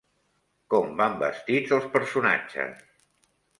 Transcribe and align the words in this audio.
Com 0.73 0.95
van 1.01 1.17
vestits 1.25 1.75
els 1.79 1.87
personatges? 1.99 2.83